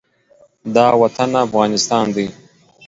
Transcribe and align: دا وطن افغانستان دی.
دا 0.75 0.87
وطن 1.01 1.29
افغانستان 1.47 2.05
دی. 2.15 2.27